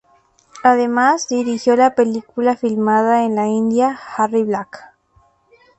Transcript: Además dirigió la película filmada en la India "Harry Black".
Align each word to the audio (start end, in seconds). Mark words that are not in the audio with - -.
Además 0.63 1.27
dirigió 1.27 1.75
la 1.75 1.93
película 1.93 2.55
filmada 2.57 3.23
en 3.23 3.35
la 3.35 3.45
India 3.45 3.99
"Harry 4.17 4.41
Black". 4.41 4.83